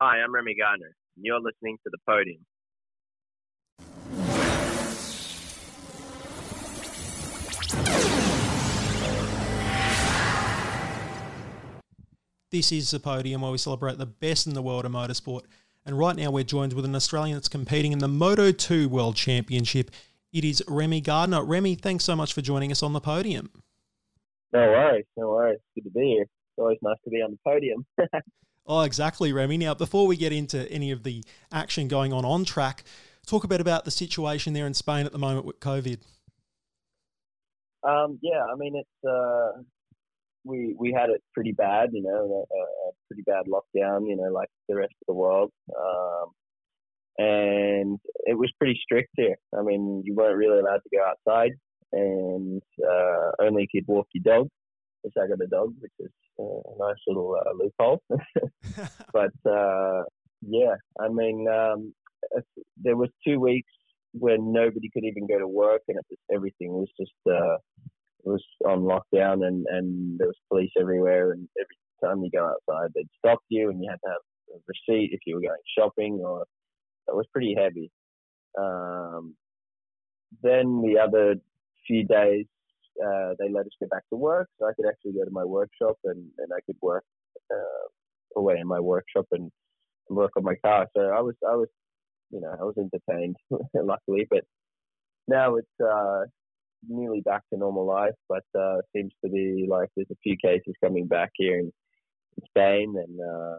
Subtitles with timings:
[0.00, 2.46] Hi, I'm Remy Gardner, and you're listening to The Podium.
[12.52, 15.42] This is the podium where we celebrate the best in the world of motorsport.
[15.84, 19.16] And right now we're joined with an Australian that's competing in the Moto 2 World
[19.16, 19.90] Championship.
[20.32, 21.42] It is Remy Gardner.
[21.42, 23.50] Remy, thanks so much for joining us on the podium.
[24.52, 25.58] No worries, no worries.
[25.74, 26.22] Good to be here.
[26.22, 27.84] It's always nice to be on the podium.
[28.68, 29.58] oh, exactly, Remy.
[29.58, 32.84] Now, before we get into any of the action going on on track,
[33.26, 35.98] talk a bit about the situation there in Spain at the moment with COVID.
[37.82, 39.62] Um, yeah, I mean it's uh,
[40.44, 44.30] we we had it pretty bad, you know, a, a, pretty bad lockdown, you know,
[44.32, 45.50] like the rest of the world.
[45.76, 46.30] Um,
[47.18, 49.36] and it was pretty strict here.
[49.56, 51.52] I mean, you weren't really allowed to go outside,
[51.92, 54.48] and uh, only could walk your dog.
[55.02, 58.02] Which I got a dog, which is uh, a nice little uh, loophole.
[59.12, 60.02] but uh,
[60.42, 61.94] yeah, I mean, um,
[62.82, 63.70] there was two weeks
[64.12, 67.56] when nobody could even go to work, and it was, everything was just uh,
[68.24, 72.44] it was on lockdown and, and there was police everywhere and every time you go
[72.44, 75.56] outside they'd stop you and you had to have a receipt if you were going
[75.78, 76.42] shopping or
[77.06, 77.90] it was pretty heavy.
[78.58, 79.34] Um,
[80.42, 81.36] then the other
[81.86, 82.46] few days
[83.04, 85.44] uh, they let us get back to work so I could actually go to my
[85.44, 87.04] workshop and, and I could work
[87.52, 89.50] uh, away in my workshop and,
[90.10, 90.86] work on my car.
[90.96, 91.68] So I was I was
[92.30, 93.36] you know I was entertained
[93.74, 94.44] luckily, but
[95.26, 96.22] now it's uh,
[96.88, 100.74] nearly back to normal life, but uh, seems to be like there's a few cases
[100.82, 101.70] coming back here in,
[102.36, 103.56] in Spain, and uh,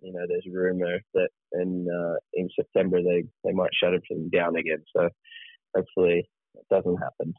[0.00, 4.28] you know there's a rumor that in uh, in September they they might shut everything
[4.30, 4.82] down again.
[4.94, 5.08] So
[5.74, 7.34] hopefully it doesn't happen.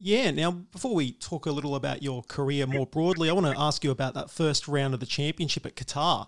[0.00, 0.30] Yeah.
[0.30, 3.84] Now, before we talk a little about your career more broadly, I want to ask
[3.84, 6.26] you about that first round of the championship at Qatar.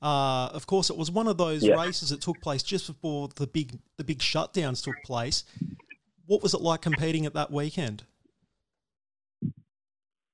[0.00, 1.74] Uh, of course, it was one of those yeah.
[1.74, 5.44] races that took place just before the big the big shutdowns took place
[6.26, 8.04] what was it like competing at that weekend?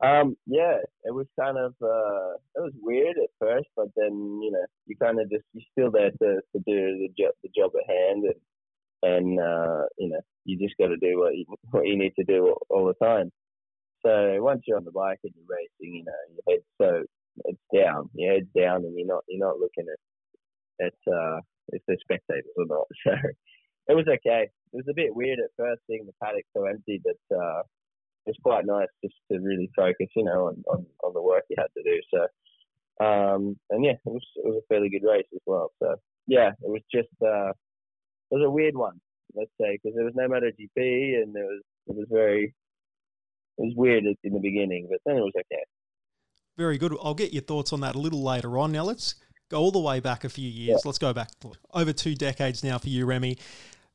[0.03, 4.51] Um, yeah, it was kind of uh, it was weird at first, but then you
[4.51, 7.73] know you kind of just you're still there to, to do the job the job
[7.77, 8.35] at hand, and
[9.03, 12.25] and uh, you know you just got to do what you what you need to
[12.25, 13.31] do all, all, the time.
[14.05, 17.05] So once you're on the bike and you're racing, you know your head's so
[17.45, 21.83] it's down, your head's down, and you're not you're not looking at at uh, if
[21.87, 22.87] there's spectators or not.
[23.89, 24.47] So it was okay.
[24.73, 27.61] It was a bit weird at first seeing the paddock so empty, but uh,
[28.27, 31.45] it was quite nice just to really focus, you know, on, on, on the work
[31.49, 31.99] you had to do.
[32.13, 35.73] So, um, and yeah, it was it was a fairly good race as well.
[35.83, 35.97] So
[36.27, 37.53] yeah, it was just uh,
[38.31, 39.01] it was a weird one,
[39.35, 42.55] let's say, because there was no MotoGP and it was it was very
[43.59, 45.63] it was weird in the beginning, but then it was okay.
[46.57, 46.97] Very good.
[47.03, 48.73] I'll get your thoughts on that a little later on.
[48.73, 49.15] Now let's
[49.51, 50.81] go all the way back a few years.
[50.85, 50.89] Yeah.
[50.89, 51.31] Let's go back
[51.73, 53.39] over two decades now for you, Remy.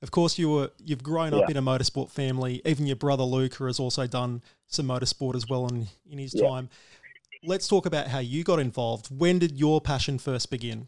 [0.01, 1.51] Of course, you were you've grown up yeah.
[1.51, 2.61] in a motorsport family.
[2.65, 6.47] Even your brother Luca has also done some motorsport as well in, in his yeah.
[6.47, 6.69] time.
[7.43, 9.07] Let's talk about how you got involved.
[9.07, 10.87] When did your passion first begin?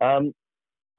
[0.00, 0.34] Um,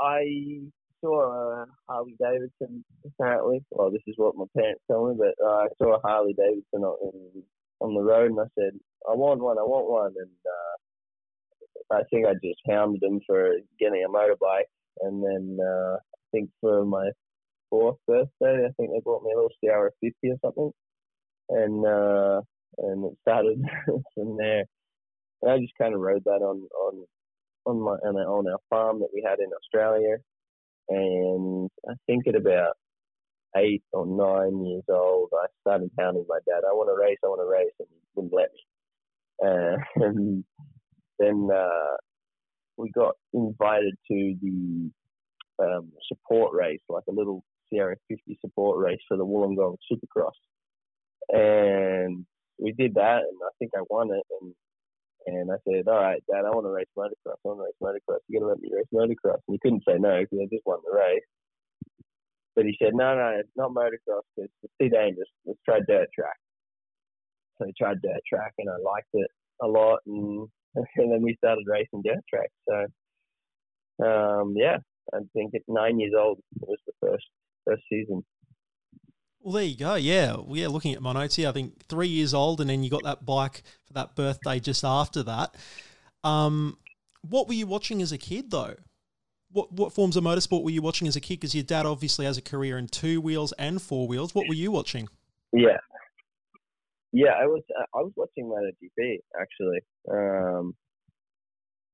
[0.01, 0.61] I
[1.01, 2.83] saw a Harley Davidson.
[3.05, 6.33] Apparently, well, this is what my parents told me, but uh, I saw a Harley
[6.33, 7.43] Davidson on,
[7.81, 9.57] on the road, and I said, "I want one.
[9.57, 14.69] I want one." And uh, I think I just hounded them for getting a motorbike
[15.01, 17.09] and then uh, I think for my
[17.69, 20.71] fourth birthday, I think they bought me a little Sierra 50 or something,
[21.49, 22.41] and uh,
[22.79, 23.61] and it started
[24.13, 24.63] from there.
[25.41, 27.05] And I just kind of rode that on on
[27.69, 30.17] on my on our, on our farm that we had in Australia,
[30.89, 32.73] and I think at about
[33.57, 36.63] eight or nine years old, I started pounding my dad.
[36.67, 38.61] I want to race, I want to race, and he wouldn't let me.
[39.41, 40.43] Uh, and
[41.19, 41.95] then uh,
[42.77, 44.91] we got invited to the
[45.59, 50.31] um, support race, like a little Sierra 50 support race for the Wollongong Supercross.
[51.29, 52.25] And
[52.57, 54.25] we did that, and I think I won it.
[54.41, 54.53] And
[55.25, 57.39] and I said, all right, Dad, I want to race motocross.
[57.43, 58.19] I want to race motocross.
[58.27, 59.41] You're to let me race motocross.
[59.47, 61.27] And he couldn't say no because I just won the race.
[62.55, 65.29] But he said, no, no, it's not motocross because it's too dangerous.
[65.45, 66.37] Let's try dirt track.
[67.57, 69.29] So I tried dirt track, and I liked it
[69.61, 69.99] a lot.
[70.07, 72.49] And and then we started racing dirt track.
[72.67, 74.77] So, um, yeah,
[75.13, 77.25] I think at nine years old was the first
[77.67, 78.23] first season.
[79.41, 79.95] Well, there you go.
[79.95, 80.67] Yeah, well, yeah.
[80.67, 83.25] Looking at my notes here, I think three years old, and then you got that
[83.25, 85.55] bike for that birthday just after that.
[86.23, 86.77] Um,
[87.21, 88.75] what were you watching as a kid, though?
[89.51, 91.39] What what forms of motorsport were you watching as a kid?
[91.39, 94.35] Because your dad obviously has a career in two wheels and four wheels.
[94.35, 95.07] What were you watching?
[95.51, 95.77] Yeah,
[97.11, 99.79] yeah, I was uh, I was watching MotoGP actually.
[100.11, 100.75] Um,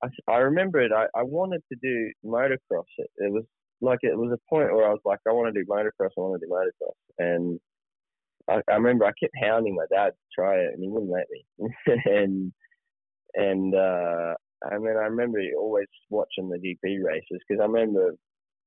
[0.04, 0.92] I, I remember it.
[0.92, 2.84] I, I wanted to do motocross.
[2.98, 3.46] It, it was
[3.82, 6.12] like it was a point where I was like, I want to do motocross.
[6.18, 7.60] I want to do motocross, and
[8.50, 11.28] I, I remember I kept hounding my dad to try it, and he wouldn't let
[11.30, 11.46] me.
[12.06, 12.54] and
[13.34, 14.34] and uh,
[14.64, 18.16] I mean, I remember always watching the GP races because I remember,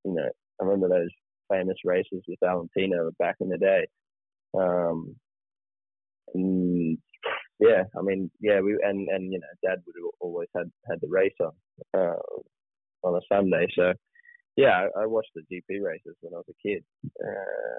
[0.04, 0.28] you know,
[0.60, 1.10] I remember those
[1.50, 3.86] famous races with Valentino back in the day.
[4.56, 5.16] Um,
[6.34, 6.98] and
[7.60, 11.00] yeah, I mean, yeah, we and and you know, Dad would have always had had
[11.00, 11.52] the race on
[11.94, 13.92] uh, on a Sunday, so
[14.58, 16.82] yeah, I, watched the GP races when I was a kid.
[17.24, 17.78] Uh,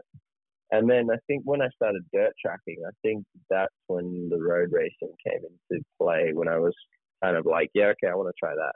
[0.71, 4.69] and then I think when I started dirt tracking, I think that's when the road
[4.71, 6.31] racing came into play.
[6.33, 6.73] When I was
[7.21, 8.75] kind of like, yeah, okay, I want to try that.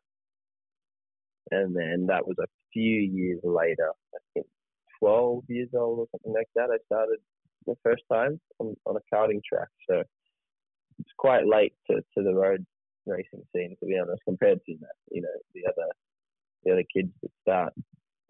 [1.52, 3.92] And then that was a few years later.
[4.14, 4.48] I think
[5.00, 6.72] 12 years old or something like that.
[6.74, 7.20] I started
[7.66, 9.70] the first time on, on a karting track.
[9.90, 10.04] So
[11.00, 12.66] it's quite late to, to the road
[13.06, 14.74] racing scene, to be honest, compared to
[15.12, 15.88] you know the other
[16.63, 17.74] the other kids that start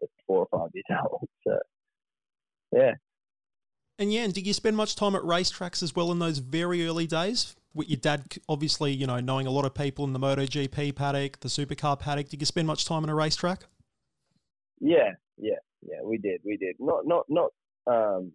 [0.02, 1.28] at four or five years old.
[1.48, 1.58] So
[2.72, 2.94] yeah.
[4.00, 6.86] And yeah, and did you spend much time at racetracks as well in those very
[6.86, 7.56] early days?
[7.76, 11.40] With your dad, obviously, you know, knowing a lot of people in the MotoGP paddock,
[11.40, 12.30] the supercar paddock.
[12.30, 13.64] Did you spend much time in a racetrack?
[14.80, 16.02] Yeah, yeah, yeah.
[16.04, 16.76] We did, we did.
[16.80, 17.52] Not, not, not,
[17.88, 18.32] um,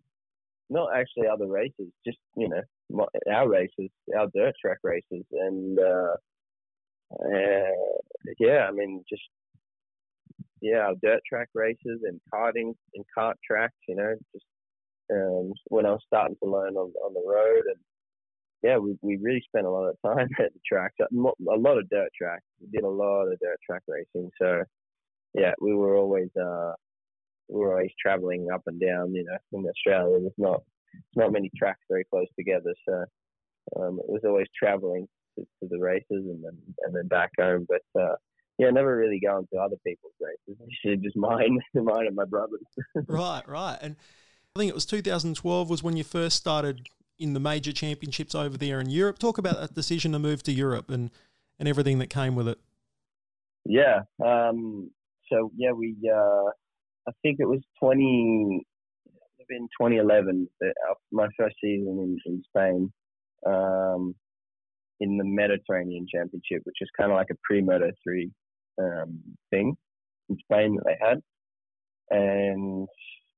[0.70, 1.88] not actually other races.
[2.04, 6.16] Just you know, our races, our dirt track races, and uh,
[7.12, 9.22] uh, yeah, I mean, just
[10.60, 13.76] yeah, dirt track races and karting and kart tracks.
[13.88, 14.44] You know, just
[15.12, 17.80] um, when I was starting to learn on on the road, and
[18.62, 20.96] yeah, we we really spent a lot of time at the tracks.
[21.00, 22.44] A lot of dirt tracks.
[22.60, 24.30] We did a lot of dirt track racing.
[24.40, 24.62] So
[25.34, 26.72] yeah, we were always uh,
[27.48, 29.14] we were always traveling up and down.
[29.14, 30.62] You know, in Australia, there's not
[31.14, 33.04] not many tracks very close together, so
[33.76, 35.06] um, it was always traveling
[35.36, 37.66] to, to, the races and then and then back home.
[37.68, 38.16] But uh,
[38.58, 41.00] yeah, never really going to other people's races.
[41.02, 42.60] Just mine, mine and my brothers.
[43.06, 43.78] right, right.
[43.80, 43.96] And
[44.54, 46.88] I think it was 2012 was when you first started
[47.18, 49.18] in the major championships over there in Europe.
[49.18, 51.10] Talk about that decision to move to Europe and
[51.60, 52.58] and everything that came with it.
[53.64, 54.02] Yeah.
[54.24, 54.90] Um,
[55.30, 55.96] so yeah, we.
[56.04, 56.50] Uh,
[57.08, 58.64] I think it was 20.
[59.50, 60.46] In 2011,
[61.10, 62.92] my first season in, in Spain.
[63.46, 64.14] Um,
[65.00, 68.30] in the Mediterranean Championship, which is kind of like a pre-Moto 3
[68.78, 69.20] um,
[69.50, 69.76] thing
[70.28, 71.22] in Spain that they had.
[72.10, 72.88] And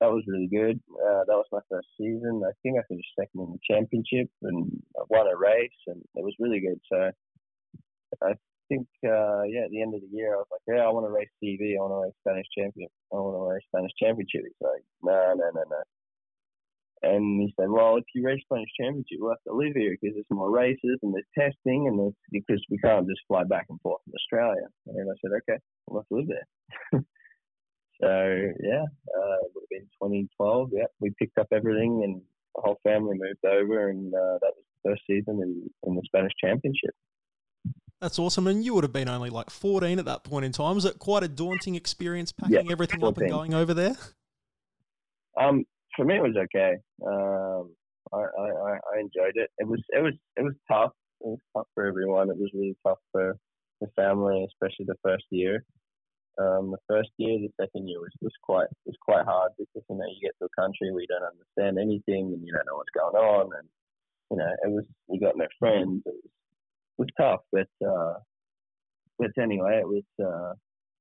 [0.00, 0.80] that was really good.
[0.90, 2.42] Uh, that was my first season.
[2.44, 6.24] I think I finished second in the championship and I won a race, and it
[6.24, 6.80] was really good.
[6.90, 7.10] So
[8.22, 8.34] I
[8.68, 11.06] think, uh, yeah, at the end of the year, I was like, yeah, I want
[11.06, 11.76] to race TV.
[11.76, 12.88] I want to race Spanish champion.
[13.12, 14.42] I want to race Spanish championship.
[14.46, 15.82] He's like, no, no, no, no.
[17.02, 20.14] And he said, well, if you race Spanish championship, we'll have to live here because
[20.14, 23.80] there's more races and there's testing and there's, because we can't just fly back and
[23.80, 24.66] forth from Australia.
[24.86, 27.00] And I said, okay, we'll have to live there.
[28.02, 30.70] so yeah, uh, it would have been 2012.
[30.72, 32.20] Yeah, we picked up everything and
[32.54, 36.02] the whole family moved over, and uh, that was the first season in, in the
[36.04, 36.94] Spanish Championship.
[38.00, 38.46] That's awesome.
[38.46, 40.74] And you would have been only like 14 at that point in time.
[40.74, 43.08] Was it quite a daunting experience packing yeah, everything 14.
[43.08, 43.94] up and going over there?
[45.38, 45.64] Um,
[45.96, 46.76] for me, it was okay.
[47.06, 47.74] Um,
[48.12, 49.50] I, I, I enjoyed it.
[49.58, 50.92] It was it was it was tough.
[51.20, 52.30] It was tough for everyone.
[52.30, 53.36] It was really tough for
[53.80, 55.64] the family, especially the first year.
[56.38, 59.96] Um, the first year, the second year was, was quite was quite hard because you
[59.96, 62.76] know you get to a country where you don't understand anything and you don't know
[62.76, 63.68] what's going on, and
[64.30, 66.02] you know it was you got no friends.
[66.06, 66.30] It was
[66.98, 68.14] it was tough, but uh,
[69.18, 70.52] but anyway, it was uh,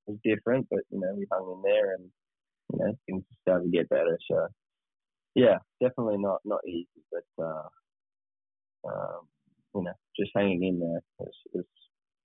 [0.08, 0.68] it was different.
[0.70, 2.10] But you know we hung in there, and
[2.74, 4.18] you know things started to get better.
[4.30, 4.48] So
[5.36, 7.68] yeah, definitely not not easy, but uh,
[8.88, 9.28] um,
[9.76, 11.66] you know just hanging in there was was,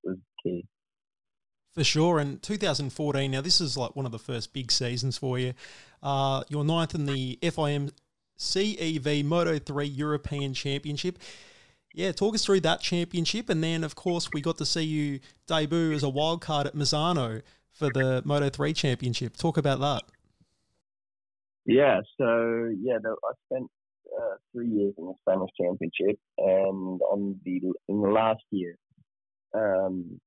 [0.04, 0.66] was key.
[1.74, 2.20] For sure.
[2.20, 5.54] And 2014, now this is like one of the first big seasons for you.
[6.02, 7.90] Uh, you're ninth in the FIM
[8.38, 11.18] CEV Moto 3 European Championship.
[11.92, 13.48] Yeah, talk us through that championship.
[13.48, 16.76] And then, of course, we got to see you debut as a wild card at
[16.76, 17.42] Misano
[17.72, 19.36] for the Moto 3 Championship.
[19.36, 20.02] Talk about that.
[21.66, 23.70] Yeah, so, yeah, I spent
[24.14, 26.18] uh, three years in the Spanish Championship.
[26.38, 28.76] And on the in the last year,
[29.54, 30.20] um,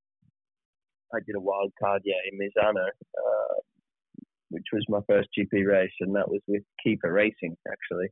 [1.14, 3.56] I did a wild card, yeah, in Misano, uh,
[4.50, 7.56] which was my first GP race, and that was with Kiefer Racing.
[7.70, 8.08] Actually,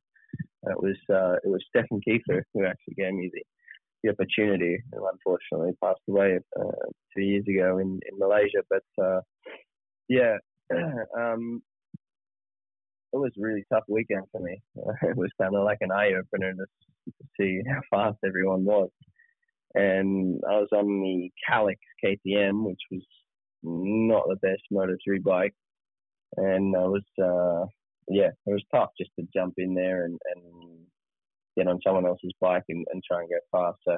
[0.63, 3.44] it was uh, it was Stefan Kiefer who actually gave me the,
[4.03, 8.62] the opportunity, who unfortunately passed away uh, two years ago in, in Malaysia.
[8.70, 9.22] But uh,
[10.08, 10.38] yeah,
[11.17, 11.62] um,
[13.15, 14.62] it was a really tough weekend for me.
[14.75, 16.65] it was kind of like an eye opener to,
[17.39, 18.89] see how fast everyone was.
[19.75, 23.03] and I was on the Kalex KTM, which was
[23.63, 25.53] not the best Moto 3 bike,
[26.38, 27.67] and I was uh,
[28.07, 30.79] yeah, it was tough just to jump in there and, and
[31.57, 33.77] get on someone else's bike and, and try and go fast.
[33.88, 33.98] So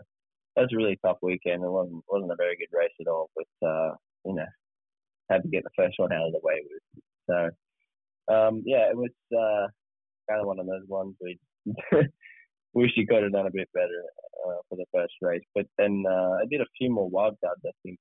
[0.56, 1.64] that was a really tough weekend.
[1.64, 3.92] It wasn't wasn't a very good race at all, but uh,
[4.26, 4.46] you know,
[5.30, 7.04] had to get the first one out of the way with.
[7.30, 7.50] So
[8.30, 9.68] um, yeah, it was uh,
[10.30, 11.40] kind of one of those ones we
[12.74, 14.04] wish you could have done a bit better
[14.48, 15.44] uh, for the first race.
[15.56, 17.66] But then uh, I did a few more wildcards.
[17.66, 18.00] I think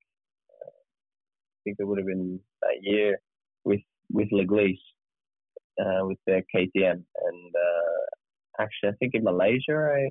[0.51, 3.19] uh, I think it would have been that year
[3.65, 3.81] with
[4.11, 4.79] with Laglisse
[5.81, 10.11] uh, with their KTM, and uh, actually I think in Malaysia I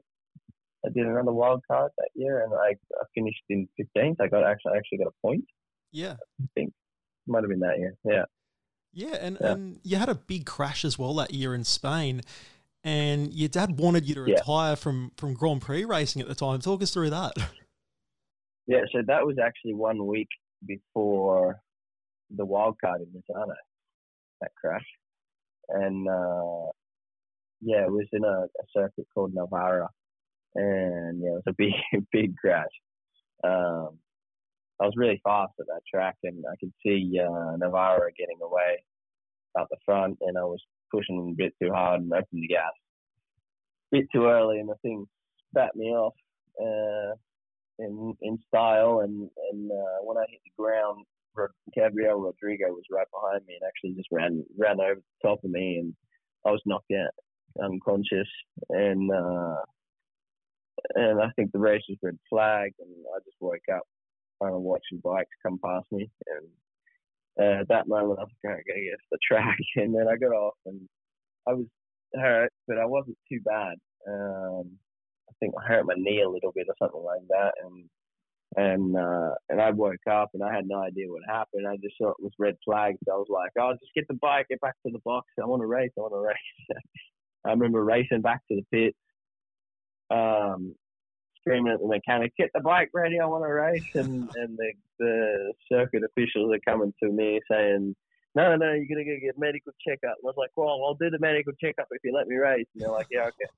[0.86, 4.18] I did another wild card that year, and I, I finished in 15th.
[4.22, 5.46] I got actually I actually got a point.
[5.92, 6.74] Yeah, I think
[7.28, 7.96] might have been that year.
[8.06, 8.26] Yeah.
[8.96, 9.52] Yeah, and, yeah.
[9.52, 12.22] and you had a big crash as well that year in Spain,
[12.82, 14.76] and your dad wanted you to retire yeah.
[14.76, 16.62] from from Grand Prix racing at the time.
[16.62, 17.34] Talk us through that.
[18.68, 20.30] Yeah, so that was actually one week
[20.66, 21.62] before
[22.36, 23.54] the wild card in Misano,
[24.42, 24.86] that crash,
[25.70, 26.72] and uh,
[27.62, 29.88] yeah, it was in a, a circuit called Navarra,
[30.56, 31.74] and yeah, it was a big
[32.12, 32.66] big crash.
[33.44, 34.00] Um,
[34.82, 38.84] I was really fast at that track, and I could see uh, Navarro getting away
[39.58, 42.72] out the front, and I was pushing a bit too hard and opened the gas
[43.92, 45.06] a bit too early, and the thing
[45.50, 46.14] spat me off
[46.62, 47.16] uh,
[47.80, 49.02] in in style.
[49.02, 51.06] And and uh, when I hit the ground,
[51.74, 55.50] Gabriel Rodrigo was right behind me and actually just ran ran over the top of
[55.50, 55.94] me, and
[56.46, 58.30] I was knocked out, unconscious,
[58.70, 59.62] and uh,
[60.96, 63.84] and I think the race was red flag, and I just woke up
[64.46, 66.48] kind of watching bikes come past me, and
[67.42, 70.16] uh, at that moment I was going to get off the track, and then I
[70.18, 70.82] got off, and
[71.48, 71.66] I was
[72.14, 73.76] hurt, but I wasn't too bad.
[74.08, 74.72] Um,
[75.30, 77.86] I think I hurt my knee a little bit or something like that, and
[78.58, 81.68] and uh, and I woke up and I had no idea what happened.
[81.68, 83.00] I just saw it was red flags.
[83.06, 85.28] So I was like, "I'll "Oh, just get the bike, get back to the box.
[85.42, 85.92] I want to race.
[85.98, 86.80] I want to race."
[87.46, 88.96] I remember racing back to the pit,
[90.10, 90.74] um,
[91.46, 93.20] screaming at the mechanic, "Get the bike ready!
[93.20, 97.96] I want to race!" And and the the circuit officials are coming to me saying,
[98.36, 100.96] "No, no, you're gonna go get a medical checkup." And I was like, "Well, I'll
[100.96, 103.52] do the medical checkup if you let me race." And they're like, "Yeah, okay."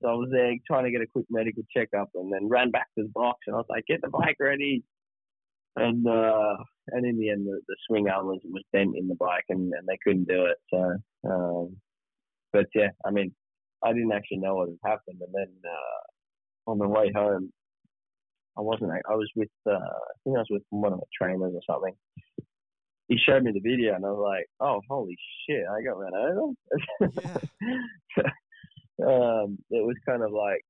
[0.00, 2.88] So I was there trying to get a quick medical checkup, and then ran back
[2.96, 4.84] to the box, and I was like, "Get the bike ready!"
[5.76, 6.56] And uh,
[6.88, 9.72] and in the end, the, the swing arm was was bent in the bike, and,
[9.72, 10.58] and they couldn't do it.
[10.72, 11.76] So, um,
[12.52, 13.32] but yeah, I mean,
[13.84, 15.48] I didn't actually know what had happened, and then.
[15.64, 16.09] Uh,
[16.66, 17.52] on the way home,
[18.56, 18.90] I wasn't.
[18.92, 19.48] I was with.
[19.66, 21.94] Uh, I think I was with one of the trainers or something.
[23.08, 25.16] He showed me the video, and I was like, "Oh, holy
[25.48, 25.64] shit!
[25.66, 26.52] I got ran over."
[27.22, 28.22] Yeah.
[29.06, 30.62] um, it was kind of like,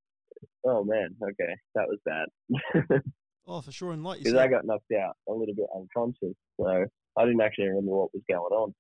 [0.65, 3.03] "Oh man, okay, that was bad."
[3.47, 6.37] oh, for sure, and like you because I got knocked out a little bit unconscious,
[6.59, 6.85] so
[7.19, 8.75] I didn't actually remember what was going on.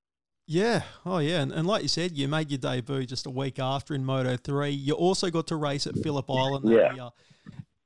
[0.52, 3.61] Yeah, oh yeah, and, and like you said, you made your debut just a week
[3.61, 4.71] after in Moto three.
[4.71, 6.92] You also got to race at Phillip Island yeah.
[6.92, 7.11] Year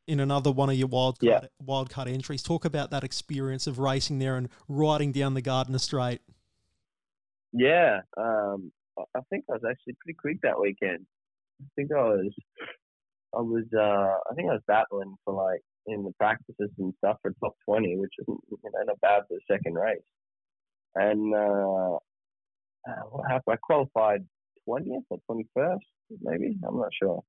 [0.06, 1.48] in another one of your wild card, yeah.
[1.60, 2.42] wild card entries.
[2.42, 6.22] Talk about that experience of racing there and riding down the Gardner Straight.
[7.52, 8.72] Yeah, um,
[9.14, 11.04] I think I was actually pretty quick that weekend.
[11.60, 12.32] I think I was,
[13.36, 17.18] I was, uh, I think I was battling for like in the practices and stuff
[17.20, 20.00] for top twenty, which is you know, not bad for the second race.
[20.94, 21.98] And uh,
[22.88, 23.54] uh, happened?
[23.54, 24.24] I qualified
[24.68, 25.78] 20th or 21st,
[26.22, 26.56] maybe.
[26.66, 27.22] I'm not sure.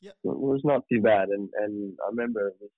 [0.00, 0.10] Yeah.
[0.24, 2.70] It was not too bad, and and I remember it was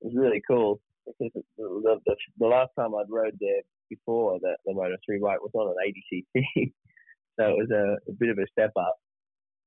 [0.00, 4.56] it was really cool because the the, the last time I'd rode there before the
[4.66, 6.72] the Moto Three bike was on an ADCT,
[7.38, 8.96] so it was a, a bit of a step up,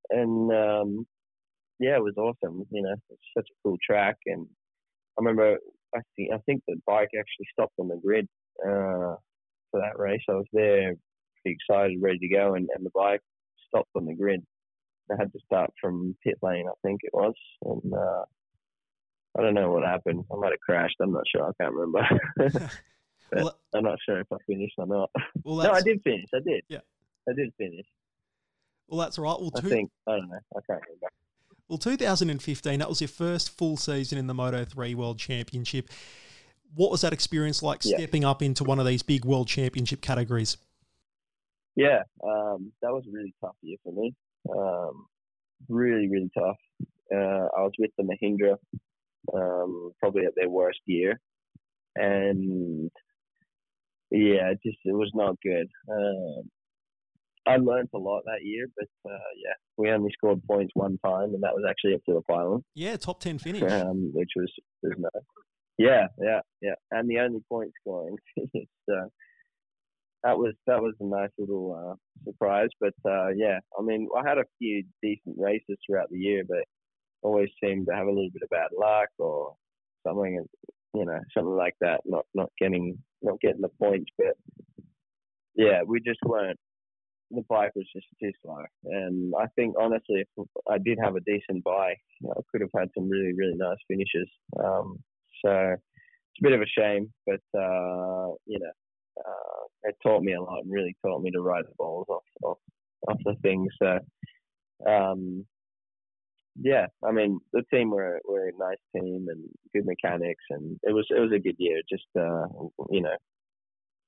[0.09, 1.07] and um,
[1.79, 2.65] yeah, it was awesome.
[2.71, 4.45] You know, it's such a cool track, and
[5.17, 5.57] I remember
[5.95, 8.27] I think I think the bike actually stopped on the grid
[8.65, 9.15] uh,
[9.71, 10.21] for that race.
[10.27, 10.95] I was there
[11.51, 13.21] excited, ready to go, and, and the bike
[13.67, 14.43] stopped on the grid.
[15.11, 18.23] I had to start from pit lane, I think it was, and uh,
[19.37, 20.25] I don't know what happened.
[20.31, 20.95] I might have crashed.
[21.01, 21.47] I'm not sure.
[21.47, 22.07] I can't remember.
[23.31, 25.11] well, I'm not sure if I finished or not.
[25.43, 26.29] Well, no, I did finish.
[26.33, 26.63] I did.
[26.69, 26.79] Yeah,
[27.29, 27.85] I did finish.
[28.87, 29.39] Well, that's right.
[29.39, 30.39] Well, two, I think I don't know.
[30.55, 31.07] I can't remember.
[31.67, 35.89] Well, 2015, that was your first full season in the Moto 3 World Championship.
[36.75, 37.97] What was that experience like yeah.
[37.97, 40.57] stepping up into one of these big World Championship categories?
[41.75, 44.13] Yeah, um, that was a really tough year for me.
[44.50, 45.05] Um,
[45.70, 46.58] really, really tough.
[47.13, 48.58] Uh, I was with the Mahindra,
[49.34, 51.20] um, probably at their worst year,
[51.96, 52.89] and
[54.12, 55.67] yeah, it just it was not good.
[55.89, 56.50] Um,
[57.48, 61.34] I learned a lot that year, but uh, yeah, we only scored points one time,
[61.34, 62.63] and that was actually at the final.
[62.74, 64.51] Yeah, top ten finish, um, which was
[64.82, 65.24] was nice.
[65.77, 68.17] Yeah, yeah, yeah, and the only point scoring.
[68.88, 69.10] So
[70.25, 72.70] that was that was a nice little uh, surprise.
[72.79, 76.63] But uh, yeah, I mean, I had a few decent races throughout the year, but
[77.22, 79.55] always seemed to have a little bit of bad luck or
[80.05, 80.44] something,
[80.94, 82.01] you know, something like that.
[82.05, 84.36] Not not getting not getting the points, but
[85.55, 86.60] yeah, we just weren't.
[87.32, 91.22] The bike was just too slow, and I think honestly, if I did have a
[91.22, 94.29] decent bike, I could have had some really really nice finishes.
[94.63, 94.98] Um,
[95.44, 98.72] so it's a bit of a shame, but uh, you know,
[99.20, 102.24] uh, it taught me a lot and really taught me to ride the balls off
[102.44, 102.58] off,
[103.08, 103.70] off the things.
[103.82, 104.00] So
[104.89, 105.46] um,
[106.62, 110.94] yeah, I mean the team were were a nice team and good mechanics, and it
[110.94, 111.82] was it was a good year.
[111.89, 112.46] Just uh,
[112.89, 113.15] you know,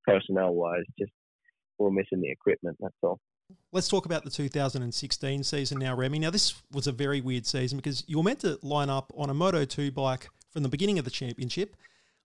[0.06, 1.12] personnel wise, just
[1.78, 2.78] we're missing the equipment.
[2.80, 3.20] That's all.
[3.72, 6.20] Let's talk about the 2016 season now, Remy.
[6.20, 9.30] Now, this was a very weird season because you were meant to line up on
[9.30, 11.76] a Moto 2 bike from the beginning of the championship.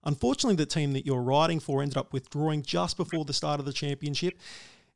[0.05, 3.67] Unfortunately, the team that you're riding for ended up withdrawing just before the start of
[3.67, 4.39] the championship.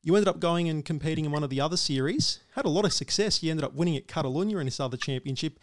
[0.03, 2.85] You ended up going and competing in one of the other series, had a lot
[2.85, 3.43] of success.
[3.43, 5.59] You ended up winning at Catalunya in this other championship.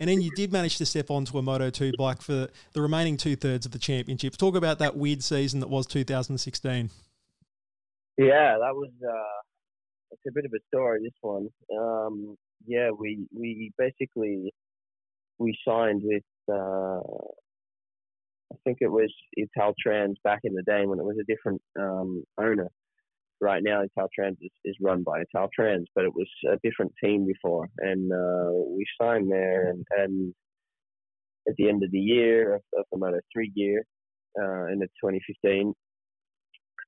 [0.00, 3.16] And then you did manage to step onto a Moto 2 bike for the remaining
[3.16, 4.36] two thirds of the championship.
[4.36, 6.90] Talk about that weird season that was 2016.
[8.16, 9.40] Yeah, that was uh,
[10.12, 11.00] it's a bit of a story.
[11.02, 12.36] This one, um,
[12.66, 14.52] yeah, we we basically
[15.38, 17.00] we signed with uh,
[18.52, 22.24] I think it was Italtrans back in the day when it was a different um,
[22.38, 22.70] owner
[23.40, 27.68] right now Italtrans is, is run by Italtrans, but it was a different team before,
[27.78, 30.34] and uh, we signed there, and, and
[31.48, 33.84] at the end of the year of, of the Moto three year
[34.40, 35.72] uh, in the 2015,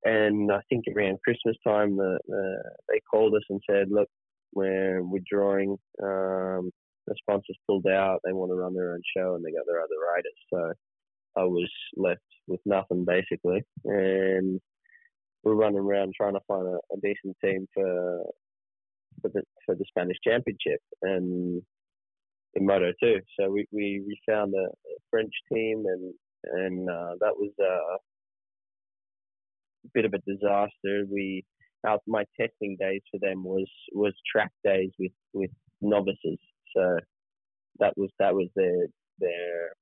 [0.04, 4.08] and I think around Christmas time, the, the, they called us and said, "Look,
[4.54, 5.76] we're withdrawing.
[6.02, 6.70] Um,
[7.06, 8.20] the sponsors pulled out.
[8.24, 10.72] They want to run their own show, and they got their other riders." So
[11.36, 14.60] I was left with nothing basically, and
[15.42, 18.22] we're running around trying to find a, a decent team for
[19.20, 21.62] for the for the Spanish Championship and
[22.54, 23.20] in Moto 2.
[23.38, 24.68] So we, we, we found a,
[25.10, 27.98] French team and and uh, that was a
[29.92, 31.04] bit of a disaster.
[31.10, 31.44] We
[32.06, 35.50] my testing days for them was was track days with with
[35.80, 36.38] novices.
[36.76, 36.98] So
[37.80, 38.86] that was that was their
[39.18, 39.72] their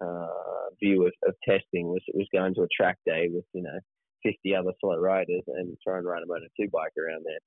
[0.00, 3.78] uh, view of, of testing was was going to a track day with you know
[4.22, 7.40] 50 other slow riders and try and ride a Moto 2 bike around there.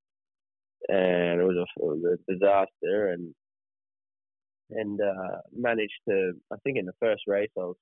[0.90, 3.34] And it was a, it was a disaster and
[4.70, 7.76] and uh, managed to, I think in the first race, I was,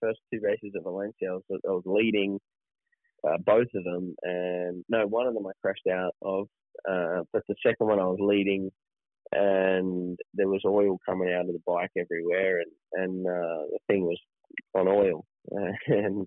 [0.00, 2.38] first two races at Valencia, I was, I was leading
[3.26, 4.14] uh, both of them.
[4.22, 6.48] And no, one of them I crashed out of,
[6.88, 8.70] uh, but the second one I was leading
[9.32, 14.04] and there was oil coming out of the bike everywhere and, and uh, the thing
[14.04, 14.18] was
[14.74, 15.24] on oil.
[15.50, 16.26] and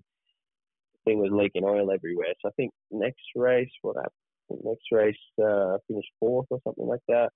[1.04, 2.34] thing was leaking oil everywhere.
[2.40, 4.62] So I think next race, what happened?
[4.64, 7.30] Next race, uh, finished fourth or something like that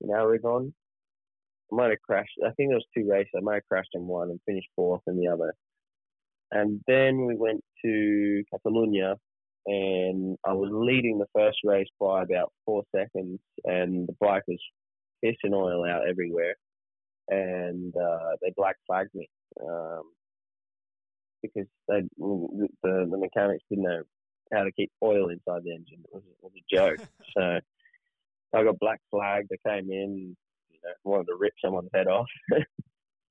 [0.00, 0.72] in Aragon.
[1.72, 2.38] I might have crashed.
[2.44, 3.30] I think there was two races.
[3.36, 5.54] I might have crashed in one and finished fourth in the other.
[6.50, 9.16] And then we went to Catalonia,
[9.66, 14.58] and I was leading the first race by about four seconds, and the bike was
[15.24, 16.54] pissing oil out everywhere,
[17.28, 19.28] and uh, they black flagged me.
[19.62, 20.02] Um,
[21.42, 24.02] because they, the, the mechanics didn't know
[24.52, 26.02] how to keep oil inside the engine.
[26.04, 27.08] It was, it was a joke.
[27.36, 27.60] so
[28.58, 29.48] I got black flagged.
[29.50, 30.36] They came in,
[30.70, 32.26] you know, wanted to rip someone's head off,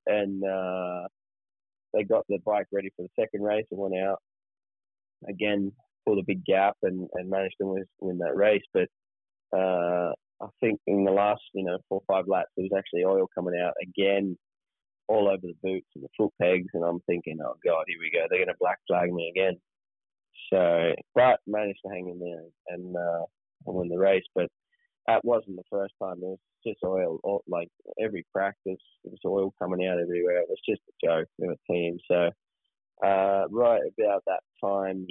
[0.06, 1.08] and uh,
[1.94, 4.20] they got the bike ready for the second race and went out
[5.28, 5.72] again,
[6.06, 8.64] pulled a big gap and, and managed to win, win that race.
[8.74, 8.88] But
[9.58, 13.04] uh, I think in the last, you know, four or five laps, there was actually
[13.06, 14.38] oil coming out again
[15.08, 18.12] all over the boots and the foot pegs, and I'm thinking, oh god, here we
[18.12, 19.58] go, they're going to black flag me again.
[20.54, 23.26] So, but managed to hang in there and uh,
[23.66, 24.24] win the race.
[24.36, 24.50] But
[25.08, 26.18] that wasn't the first time.
[26.18, 27.70] It was just oil, all, like
[28.00, 30.40] every practice, there was oil coming out everywhere.
[30.40, 31.98] It was just a joke in a team.
[32.10, 32.30] So,
[33.06, 35.08] uh, right about that time,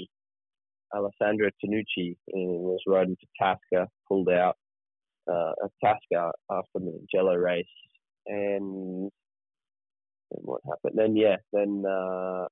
[0.94, 4.56] Alessandro Tonucci uh, was riding to Tasca, pulled out
[5.30, 7.66] uh, at Tasca after the Mugello race,
[8.26, 9.10] and
[10.30, 10.98] and what happened.
[10.98, 12.46] Then yeah, then uh,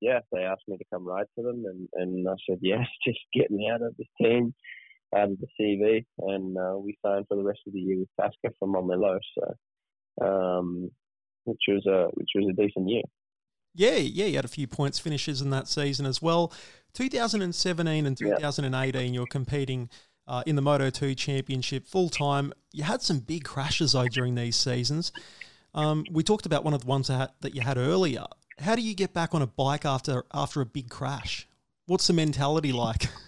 [0.00, 3.20] yeah, they asked me to come ride for them, and and I said yes, just
[3.34, 4.54] get me out of this team,
[5.16, 8.08] out of the CEV, and uh, we signed for the rest of the year with
[8.20, 10.90] Tasca from Montmeló, so um,
[11.44, 13.02] which was a which was a decent year.
[13.74, 16.52] Yeah, yeah, you had a few points finishes in that season as well.
[16.94, 19.12] 2017 and 2018, yeah.
[19.12, 19.88] you're competing
[20.28, 22.52] uh, in the Moto 2 Championship full time.
[22.72, 25.10] You had some big crashes, though, during these seasons.
[25.74, 28.24] Um, we talked about one of the ones that, that you had earlier.
[28.58, 31.48] How do you get back on a bike after after a big crash?
[31.86, 33.06] What's the mentality like?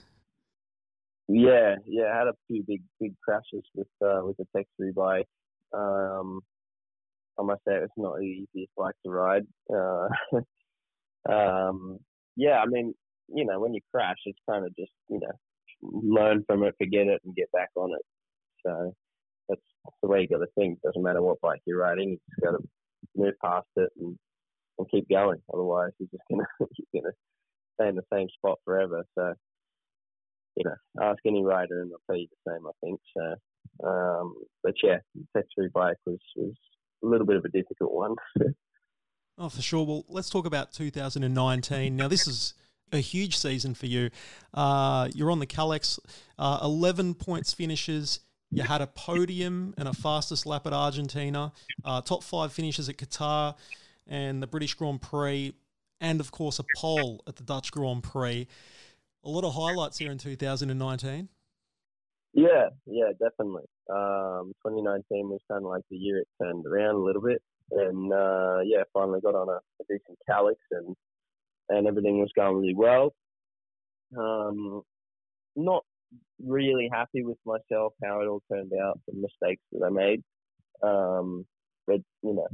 [1.32, 4.90] Yeah, yeah, I had a few big big crashes with uh, with the Tech 3
[4.90, 5.28] bike.
[5.72, 6.40] Um,
[7.38, 9.46] I must say it's not the easiest bike to ride.
[9.72, 10.08] Uh,
[11.32, 12.00] um,
[12.34, 12.94] yeah, I mean,
[13.32, 15.30] you know, when you crash, it's kind of just you know
[15.83, 18.05] learn from it, forget it, and get back on it.
[18.66, 18.95] So
[19.49, 19.61] that's,
[20.03, 20.81] the way you got to think.
[20.83, 22.69] Doesn't matter what bike you're riding, you just got to
[23.16, 24.16] move past it and,
[24.79, 25.38] and keep going.
[25.53, 26.47] Otherwise, you're just gonna
[26.95, 27.12] gonna
[27.75, 29.05] stay in the same spot forever.
[29.19, 29.35] So
[30.57, 32.66] you know, ask any rider and they'll tell you the same.
[32.66, 33.88] I think so.
[33.88, 36.55] Um, but yeah, the Tech 3 bike was was
[37.03, 38.16] a little bit of a difficult one.
[39.38, 39.87] oh, for sure.
[39.87, 41.97] Well, let's talk about 2019.
[41.97, 42.55] Now, this is
[42.92, 44.11] a huge season for you.
[44.55, 45.98] Uh, you're on the Kalex,
[46.38, 48.20] uh, 11 points finishes.
[48.53, 51.53] You had a podium and a fastest lap at Argentina,
[51.85, 53.55] uh, top five finishes at Qatar
[54.09, 55.55] and the British Grand Prix,
[56.00, 58.48] and of course a pole at the Dutch Grand Prix.
[59.22, 61.29] A lot of highlights here in 2019.
[62.33, 63.64] Yeah, yeah, definitely.
[63.88, 68.12] Um, 2019 was kind of like the year it turned around a little bit, and
[68.12, 70.96] uh, yeah, finally got on a, a decent Kalex and
[71.70, 73.12] and everything was going really well.
[74.18, 74.83] Um,
[75.56, 75.85] not
[76.44, 80.22] really happy with myself how it all turned out, the mistakes that I made.
[80.83, 81.46] Um,
[81.87, 82.48] but you know,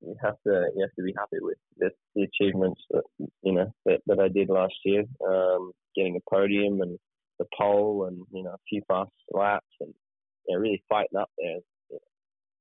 [0.00, 3.02] you have to you have to be happy with the, the achievements that
[3.42, 5.04] you know that, that I did last year.
[5.26, 6.98] Um, getting a podium and
[7.38, 9.92] the pole, and you know a few fast laps, and
[10.48, 11.58] you know, really fighting up there
[11.90, 11.98] you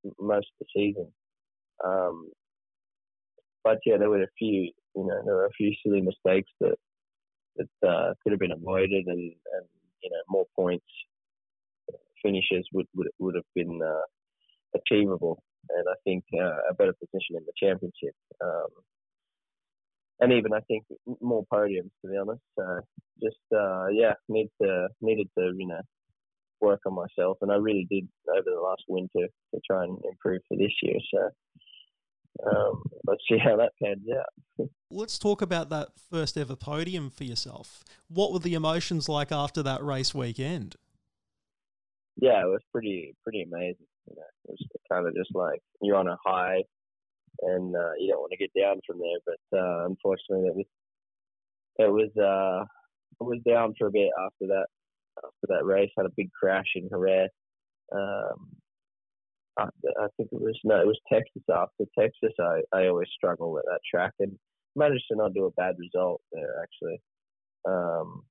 [0.03, 1.07] know, most of the season.
[1.83, 2.29] Um,
[3.63, 6.76] but yeah, there were a few you know, there were a few silly mistakes that
[7.58, 9.65] that uh, could have been avoided, and, and
[10.02, 10.86] you know, more points
[12.21, 14.06] finishes would would would have been uh,
[14.76, 18.69] achievable, and I think uh, a better position in the championship, um,
[20.19, 20.86] and even I think
[21.21, 21.91] more podiums.
[22.04, 22.82] To be honest, uh,
[23.21, 25.82] just uh, yeah, need to needed to you know
[26.62, 30.41] work on myself, and I really did over the last winter to try and improve
[30.47, 30.97] for this year.
[31.13, 31.30] So
[32.46, 34.69] um, let's see how that pans out.
[34.89, 37.84] Let's talk about that first ever podium for yourself.
[38.08, 40.76] What were the emotions like after that race weekend?
[42.15, 43.88] Yeah, it was pretty pretty amazing.
[44.08, 46.62] You know, it was kind of just like you're on a high,
[47.41, 49.19] and uh, you don't want to get down from there.
[49.26, 50.65] But uh, unfortunately, it was
[51.80, 52.65] it was uh,
[53.19, 54.67] it was down for a bit after that
[55.17, 55.89] after that race.
[55.98, 57.30] Had a big crash in Jerez.
[57.91, 58.50] Um,
[59.57, 61.43] I, I think it was no, it was Texas.
[61.49, 64.37] After Texas, I, I always struggle with that track and
[64.75, 67.01] managed to not do a bad result there actually.
[67.67, 68.23] Um,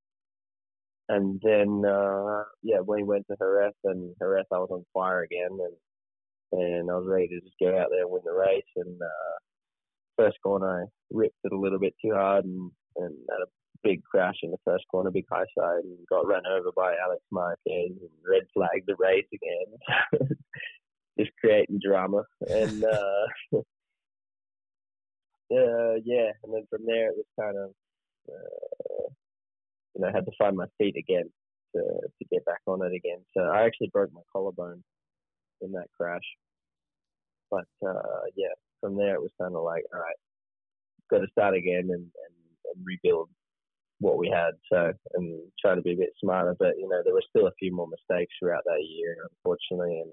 [1.08, 5.22] and then uh, yeah, when we went to Jerez and Jerez, I was on fire
[5.22, 8.62] again, and and I was ready to just go out there and win the race.
[8.76, 9.36] And uh,
[10.16, 13.50] first corner, I ripped it a little bit too hard and and had a
[13.82, 17.22] big crash in the first corner, big high side, and got run over by Alex
[17.30, 20.28] Marquez and red flagged the race again.
[21.18, 22.22] just creating drama.
[22.48, 23.26] And uh,
[23.58, 23.60] uh,
[26.04, 27.70] yeah, and then from there it was kind of
[28.28, 29.08] uh,
[29.94, 31.30] you know I had to find my feet again
[31.74, 33.18] to to get back on it again.
[33.36, 34.82] So I actually broke my collarbone
[35.60, 36.22] in that crash.
[37.50, 40.16] But uh, yeah, from there it was kind of like all right,
[41.10, 42.34] got to start again and, and,
[42.74, 43.28] and rebuild
[44.00, 44.52] what we had.
[44.72, 46.56] So and try to be a bit smarter.
[46.58, 50.12] But you know there were still a few more mistakes throughout that year, unfortunately, and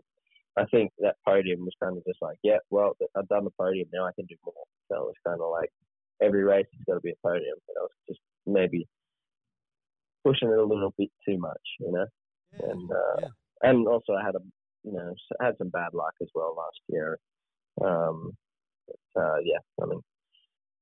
[0.57, 3.87] I think that podium was kind of just like, yeah, well, I've done the podium
[3.93, 4.53] now, I can do more.
[4.91, 5.69] So it was kind of like
[6.21, 7.55] every race has got to be a podium.
[7.67, 8.87] And I was just maybe
[10.25, 12.05] pushing it a little bit too much, you know.
[12.53, 13.69] Yeah, and uh, yeah.
[13.69, 14.39] and also I had a
[14.83, 17.19] you know I had some bad luck as well last year.
[17.81, 18.35] Um,
[18.87, 20.01] but, uh, yeah, I mean,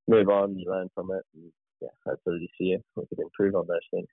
[0.07, 1.51] move on, you learn from it, and
[1.81, 4.07] yeah, hopefully this year we can improve on those things.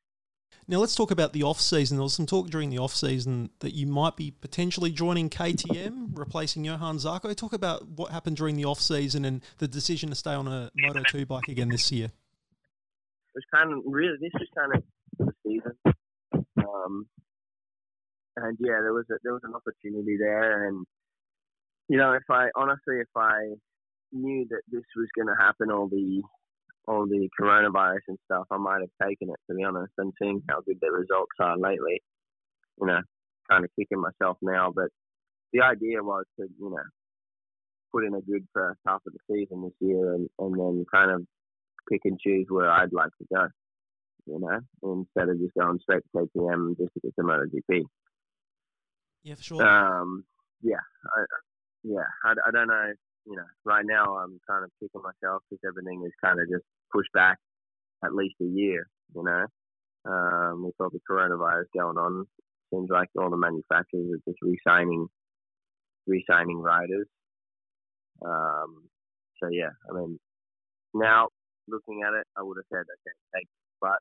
[0.66, 1.98] Now let's talk about the off season.
[1.98, 6.10] There was some talk during the off season that you might be potentially joining KTM,
[6.18, 7.34] replacing Johann Zarco.
[7.36, 10.70] Talk about what happened during the off season and the decision to stay on a
[10.74, 12.06] Moto two bike again this year.
[12.06, 14.82] It was kind of really this was kind of
[15.18, 15.72] the season,
[16.58, 17.06] um,
[18.36, 20.86] and yeah, there was a, there was an opportunity there, and
[21.88, 23.54] you know, if I honestly, if I
[24.12, 26.22] knew that this was going to happen, all the
[26.86, 29.92] all the coronavirus and stuff, I might have taken it to be honest.
[29.98, 32.02] And seeing how good the results are lately,
[32.80, 33.00] you know,
[33.50, 34.72] kind of kicking myself now.
[34.74, 34.88] But
[35.52, 36.82] the idea was to, you know,
[37.92, 41.10] put in a good first half of the season this year, and and then kind
[41.10, 41.22] of
[41.90, 43.46] pick and choose where I'd like to go.
[44.26, 47.82] you know, instead of just going straight to KTM just to get the MotoGP.
[49.22, 49.66] Yeah, for sure.
[49.66, 50.24] Um,
[50.62, 50.76] yeah,
[51.16, 51.24] I,
[51.82, 52.92] yeah, I, I don't know.
[53.26, 56.64] You know, right now I'm kind of kicking myself because everything is kind of just
[56.92, 57.38] pushed back
[58.04, 58.86] at least a year.
[59.14, 59.46] You know,
[60.04, 62.26] um, with all the coronavirus going on,
[62.72, 65.06] seems like all the manufacturers are just re-signing,
[66.06, 67.06] re-signing riders.
[68.24, 68.88] Um,
[69.42, 70.18] so yeah, I mean,
[70.92, 71.28] now
[71.68, 73.46] looking at it, I would have said okay,
[73.80, 73.98] but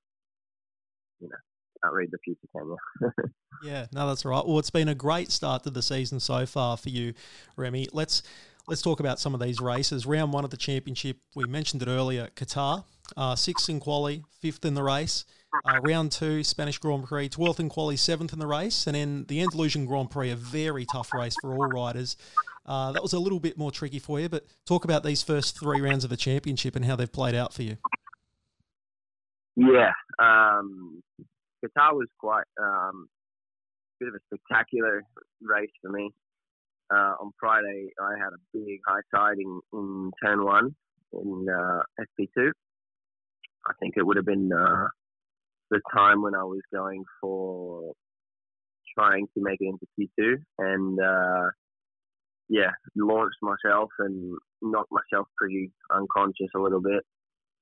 [1.20, 1.36] you know,
[1.84, 3.32] can't read the future, can you?
[3.64, 4.46] yeah, no, that's right.
[4.46, 7.14] Well, it's been a great start to the season so far for you,
[7.56, 7.88] Remy.
[7.94, 8.24] Let's
[8.67, 10.06] let's talk about some of these races.
[10.06, 12.84] Round one of the championship, we mentioned it earlier, Qatar,
[13.17, 15.26] uh, sixth in quali, fifth in the race.
[15.65, 18.88] Uh, round two, Spanish Grand Prix, 12th in quali, seventh in the race.
[18.88, 22.17] And then the Andalusian Grand Prix, a very tough race for all riders.
[22.65, 25.60] Uh, that was a little bit more tricky for you, but talk about these first
[25.60, 27.78] three rounds of the championship and how they've played out for you.
[29.56, 31.04] Yeah, um,
[31.63, 33.08] Qatar was quite um,
[34.02, 35.04] a bit of a spectacular
[35.41, 36.12] race for me.
[36.91, 40.76] Uh, on Friday, I had a big high side in, in turn one
[41.13, 42.52] in uh, FP2.
[43.65, 44.88] I think it would have been uh,
[45.72, 47.93] the time when I was going for
[48.98, 49.88] trying to make it into
[50.19, 51.50] P2 and uh,
[52.50, 57.04] yeah, launched myself and knocked myself pretty unconscious a little bit.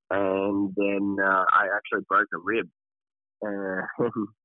[0.09, 2.67] And then uh, I actually broke a rib.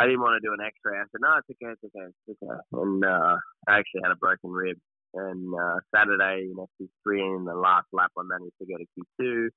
[0.00, 0.98] I didn't want to do an X-ray.
[0.98, 3.36] I said, "No, it's okay, it's okay, it's okay." And uh,
[3.68, 4.78] I actually had a broken rib.
[5.14, 8.88] And uh, Saturday, you know, Q3 in the last lap, I managed to go to
[8.96, 9.48] Q2.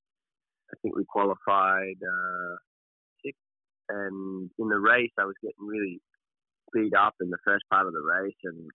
[0.71, 2.55] I think we qualified uh.
[3.89, 6.01] And in the race, I was getting really
[6.73, 8.67] beat up in the first part of the race, and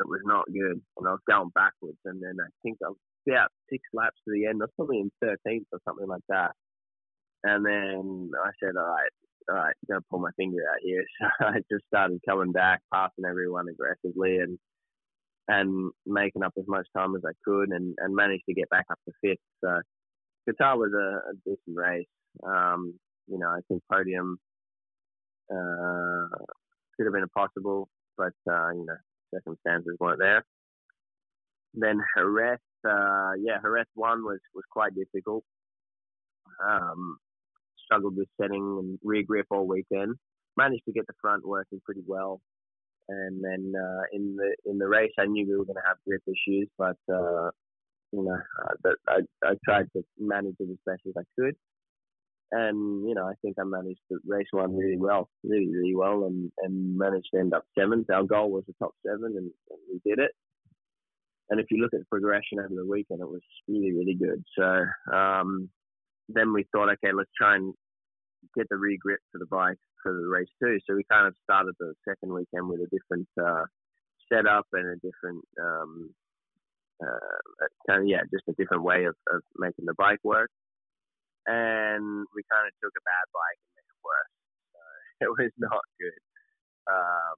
[0.00, 0.80] it was not good.
[0.96, 1.98] And I was going backwards.
[2.04, 4.62] And then I think I was about six laps to the end.
[4.62, 6.52] I was probably in 13th or something like that.
[7.44, 9.12] And then I said, all right,
[9.48, 11.04] all right, going to pull my finger out here.
[11.40, 14.58] So I just started coming back, passing everyone aggressively and
[15.48, 18.86] and making up as much time as I could and, and managed to get back
[18.90, 19.40] up to fifth.
[19.62, 19.80] So
[20.48, 22.06] Qatar was a, a decent race.
[22.46, 22.94] Um,
[23.26, 24.38] you know, I think podium
[25.50, 26.28] uh,
[26.96, 28.96] could have been possible, but uh, you know,
[29.34, 30.44] circumstances weren't there.
[31.74, 35.44] Then Jerez, uh, yeah, Jerez one was was quite difficult.
[36.64, 37.18] Um,
[37.92, 40.14] struggled with setting and rear grip all weekend.
[40.56, 42.40] Managed to get the front working pretty well,
[43.08, 45.96] and then uh, in the in the race, I knew we were going to have
[46.06, 47.50] grip issues, but uh,
[48.12, 51.54] you know, uh, I I tried to manage it as best as I could,
[52.50, 56.24] and you know, I think I managed to race one really well, really really well,
[56.24, 58.10] and and managed to end up seventh.
[58.10, 60.32] Our goal was the top seven, and, and we did it.
[61.48, 64.44] And if you look at the progression over the weekend, it was really really good.
[64.58, 64.84] So
[65.16, 65.70] um,
[66.28, 67.74] then we thought, okay, let's try and
[68.56, 70.78] get the rear grip for the bike for the race too.
[70.86, 73.64] So we kind of started the second weekend with a different uh,
[74.30, 76.10] setup and a different, um,
[77.02, 80.50] uh, kind of yeah, just a different way of, of making the bike work.
[81.46, 84.34] And we kind of took a bad bike and made it worse.
[84.70, 84.80] So
[85.26, 86.22] it was not good.
[86.86, 87.36] Um,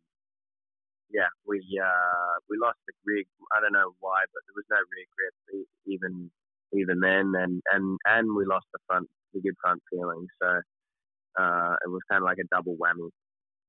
[1.12, 3.24] yeah, we uh, we lost the rear.
[3.56, 5.36] I don't know why, but there was no rear grip
[5.86, 6.30] even
[6.74, 10.26] even then, and and and we lost the front, the good front feeling.
[10.42, 10.60] So
[11.38, 13.10] uh, it was kind of like a double whammy.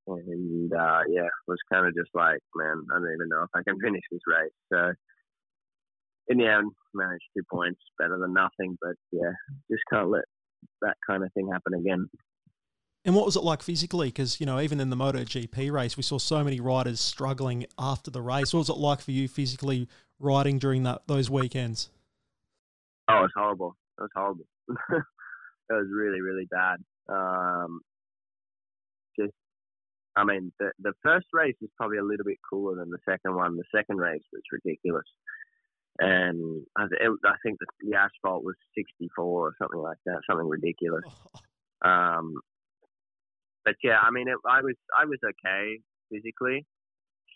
[0.08, 3.50] And uh, yeah, it was kind of just like, man, I don't even know if
[3.56, 4.52] I can finish this race.
[4.72, 4.94] So
[6.28, 8.78] in the end, managed two points, better than nothing.
[8.82, 9.32] But yeah,
[9.70, 10.24] just can't let
[10.82, 12.10] that kind of thing happen again.
[13.04, 14.08] And what was it like physically?
[14.08, 18.10] Because you know, even in the MotoGP race, we saw so many riders struggling after
[18.10, 18.54] the race.
[18.54, 19.88] What was it like for you physically
[20.20, 21.90] riding during that those weekends?
[23.08, 23.76] Oh, it was horrible.
[24.00, 24.46] It was horrible.
[25.70, 26.78] it was really, really bad.
[27.10, 27.82] Um,
[29.20, 29.34] just,
[30.16, 33.36] I mean, the the first race was probably a little bit cooler than the second
[33.36, 33.58] one.
[33.58, 35.08] The second race was ridiculous,
[36.00, 41.04] and I, I think the, the asphalt was 64 or something like that, something ridiculous.
[41.84, 42.40] Um,
[43.64, 45.78] but yeah, I mean, it, I was I was okay
[46.12, 46.66] physically,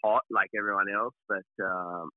[0.03, 2.09] hot like everyone else, but um,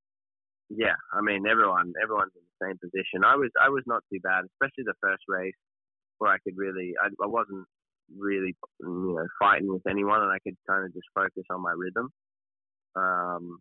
[0.70, 3.24] yeah, I mean, everyone everyone's in the same position.
[3.24, 5.56] I was I was not too bad, especially the first race
[6.22, 7.66] where I could really, I, I wasn't
[8.16, 11.72] really, you know, fighting with anyone, and I could kind of just focus on my
[11.76, 12.10] rhythm.
[12.94, 13.58] Um,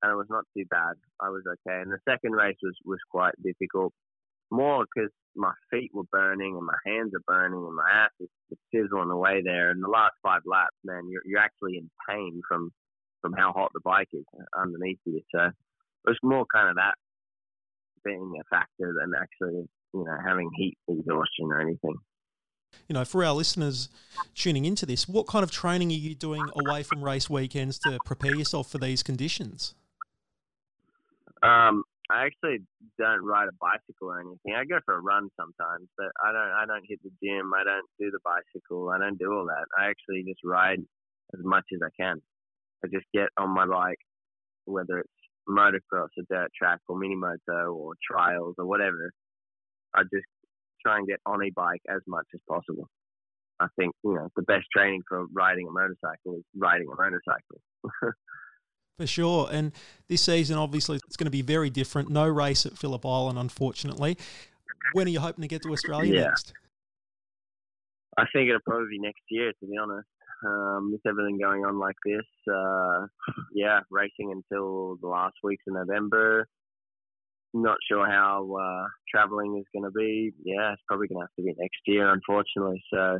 [0.00, 0.94] and it was not too bad.
[1.20, 1.82] I was okay.
[1.82, 3.92] And the second race was was quite difficult,
[4.52, 8.28] more because my feet were burning and my hands are burning and my ass is,
[8.52, 9.70] is sizzling away there.
[9.70, 12.70] And the last five laps, man, you're you're actually in pain from
[13.20, 14.24] from how hot the bike is
[14.56, 15.20] underneath you.
[15.34, 16.94] So it was more kind of that
[18.04, 21.94] being a factor than actually you know, having heat exhaustion or anything.
[22.88, 23.88] You know, for our listeners
[24.34, 27.98] tuning into this, what kind of training are you doing away from race weekends to
[28.04, 29.74] prepare yourself for these conditions?
[31.42, 32.58] Um, I actually
[32.98, 34.54] don't ride a bicycle or anything.
[34.54, 36.50] I go for a run sometimes, but I don't.
[36.50, 37.52] I don't hit the gym.
[37.54, 38.90] I don't do the bicycle.
[38.90, 39.66] I don't do all that.
[39.78, 40.80] I actually just ride
[41.32, 42.20] as much as I can.
[42.84, 43.98] I just get on my bike,
[44.64, 45.08] whether it's
[45.48, 49.12] motocross, a dirt track, or mini moto, or trials, or whatever.
[49.94, 50.26] I just
[50.84, 52.88] try and get on a bike as much as possible.
[53.60, 57.60] I think you know the best training for riding a motorcycle is riding a motorcycle.
[59.00, 59.48] For sure.
[59.50, 59.72] And
[60.08, 62.10] this season, obviously, it's going to be very different.
[62.10, 64.18] No race at Phillip Island, unfortunately.
[64.92, 66.20] When are you hoping to get to Australia Yeah.
[66.26, 66.52] next?
[68.18, 70.06] I think it'll probably be next year, to be honest.
[70.44, 73.06] Um, with everything going on like this, uh,
[73.54, 76.46] yeah, racing until the last weeks of November.
[77.52, 80.32] Not sure how uh, traveling is going to be.
[80.44, 82.82] Yeah, it's probably going to have to be next year, unfortunately.
[82.92, 83.18] So,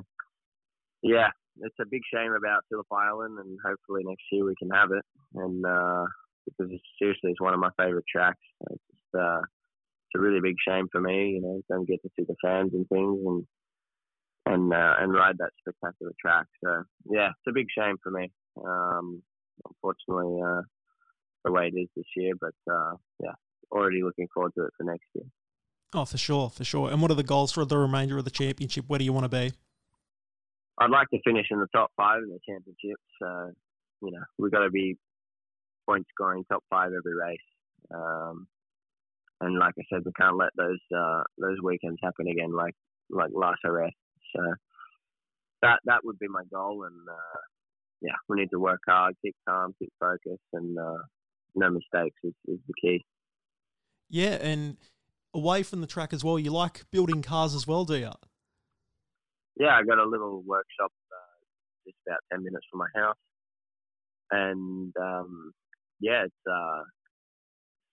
[1.03, 1.29] yeah,
[1.61, 5.05] it's a big shame about Phillip Island, and hopefully next year we can have it.
[5.35, 6.05] And uh,
[6.45, 8.39] because it's, seriously, it's one of my favourite tracks.
[8.71, 11.31] It's just, uh, it's a really big shame for me.
[11.31, 13.47] You know, don't get to see the fans and things, and
[14.47, 16.47] and uh, and ride that spectacular track.
[16.65, 18.31] So yeah, it's a big shame for me.
[18.65, 19.23] Um,
[19.69, 20.63] unfortunately, uh,
[21.45, 23.35] the way it is this year, but uh, yeah,
[23.71, 25.25] already looking forward to it for next year.
[25.93, 26.91] Oh, for sure, for sure.
[26.91, 28.85] And what are the goals for the remainder of the championship?
[28.87, 29.53] Where do you want to be?
[30.79, 32.99] I'd like to finish in the top five in the championship.
[33.21, 33.53] So
[34.03, 34.97] you know, we've got to be
[35.89, 37.39] point scoring top five every race.
[37.93, 38.47] Um,
[39.41, 42.75] and like I said, we can't let those uh, those weekends happen again, like
[43.09, 43.97] like last arrest.
[44.35, 44.43] So
[45.63, 47.41] that that would be my goal, and uh,
[48.01, 51.03] yeah, we need to work hard, keep calm, keep focused, and uh,
[51.55, 53.05] no mistakes is, is the key.
[54.11, 54.77] Yeah, and
[55.33, 58.11] away from the track as well, you like building cars as well, do you?
[59.57, 61.39] Yeah, I got a little workshop uh,
[61.87, 63.17] just about ten minutes from my house,
[64.31, 65.53] and um,
[66.01, 66.83] yeah, it's uh,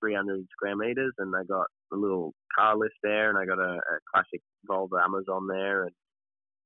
[0.02, 3.76] 300 square meters, and I got a little car lift there, and I got a,
[3.76, 5.92] a classic Volvo Amazon there, and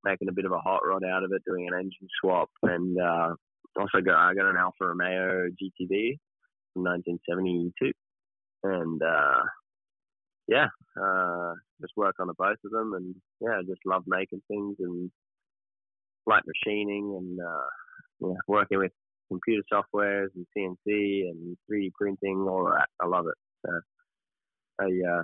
[0.04, 2.98] making a bit of a hot rod out of it, doing an engine swap, and
[3.00, 3.36] uh,
[3.78, 6.18] also got I got an Alfa Romeo GTV
[6.74, 7.92] from 1972,
[8.64, 9.42] and uh,
[10.48, 10.68] yeah,
[11.02, 15.12] uh, just work on the both of them, and yeah, just love making things and
[16.26, 18.92] like machining and uh, yeah, working with
[19.30, 22.88] computer softwares and CNC and 3D printing, all that.
[23.00, 23.36] I love it.
[23.66, 23.80] So,
[24.80, 25.24] I, uh,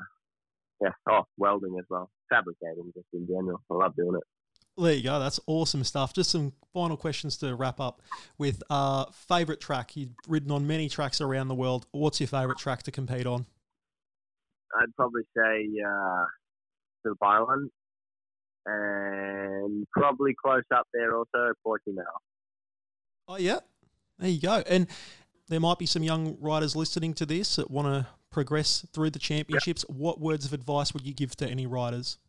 [0.82, 3.62] yeah, oh, welding as well, fabricating just in general.
[3.69, 4.37] I love doing it.
[4.78, 5.20] There you go.
[5.20, 6.13] That's awesome stuff.
[6.13, 8.02] Just some final questions to wrap up
[8.38, 8.62] with.
[8.70, 9.96] Uh, favorite track?
[9.96, 11.88] You've ridden on many tracks around the world.
[11.92, 13.48] What's your favorite track to compete on?
[14.80, 16.26] I'd probably say uh,
[17.02, 17.72] Phillip Island
[18.68, 22.04] and probably close up there also Portimao.
[23.28, 23.60] Oh, yeah.
[24.20, 24.62] There you go.
[24.70, 24.88] And
[25.48, 29.20] there might be some young riders listening to this that want to progress through the
[29.20, 29.86] championships.
[29.88, 32.20] What words of advice would you give to any riders?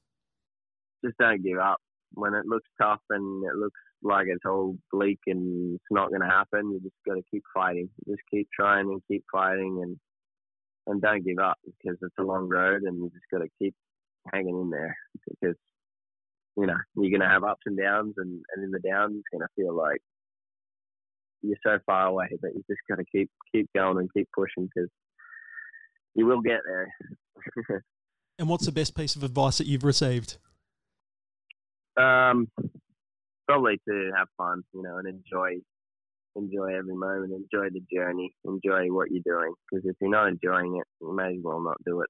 [1.05, 1.81] Just don't give up.
[2.15, 6.23] When it looks tough and it looks like it's all bleak and it's not going
[6.23, 7.91] to happen, you just got to keep fighting.
[8.09, 9.97] Just keep trying and keep fighting and
[10.87, 13.75] and don't give up because it's a long road and you just got to keep
[14.33, 14.97] hanging in there
[15.29, 15.57] because
[16.57, 19.29] you know you're going to have ups and downs and, and in the downs it's
[19.31, 20.01] going to feel like
[21.43, 24.67] you're so far away but you just got to keep keep going and keep pushing
[24.75, 24.89] because
[26.15, 27.85] you will get there.
[28.41, 30.39] And what's the best piece of advice that you've received?
[31.99, 32.49] Um,
[33.47, 35.61] probably to have fun, you know, and enjoy
[36.37, 39.53] enjoy every moment, enjoy the journey, enjoy what you're doing.
[39.71, 42.09] Because if you're not enjoying it, you may as well not do it.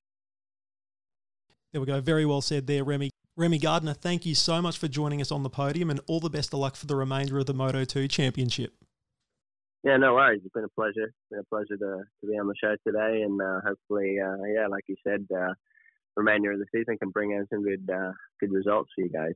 [1.72, 2.00] There we go.
[2.00, 3.10] Very well said there, Remy.
[3.36, 6.28] Remy Gardner, thank you so much for joining us on the podium and all the
[6.28, 8.74] best of luck for the remainder of the Moto 2 Championship.
[9.84, 10.40] Yeah, no worries.
[10.44, 11.04] It's been a pleasure.
[11.04, 14.42] It's been a pleasure to, to be on the show today, and uh, hopefully, uh,
[14.52, 15.52] yeah, like you said, uh,
[16.16, 19.34] remainder of the season can bring in some good uh, good results for you guys.